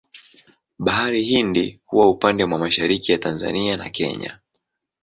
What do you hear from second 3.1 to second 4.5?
ya Tanzania na Kenya.